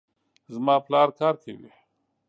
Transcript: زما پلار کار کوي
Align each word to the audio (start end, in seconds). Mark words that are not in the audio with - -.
زما 0.53 0.75
پلار 0.85 1.07
کار 1.19 1.35
کوي 1.43 1.69